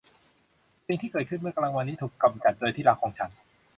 [0.85, 3.29] สิ่งที่เกิดขึ้นเมื่อกลางวันนี้ถูกกำจัดโดยที่รักของฉัน